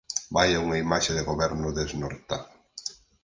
[0.35, 2.47] Vaia unha imaxe de goberno desnortado!